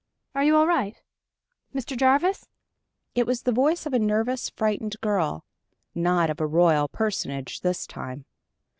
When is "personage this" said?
6.87-7.85